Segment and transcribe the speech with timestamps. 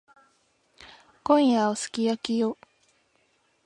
[1.23, 2.57] 今夜はすき焼きよ。